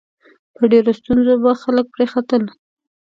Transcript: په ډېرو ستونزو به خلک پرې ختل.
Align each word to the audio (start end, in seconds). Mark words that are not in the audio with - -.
په 0.55 0.63
ډېرو 0.71 0.91
ستونزو 0.99 1.33
به 1.43 1.51
خلک 1.61 1.85
پرې 1.93 2.05
ختل. 2.13 2.43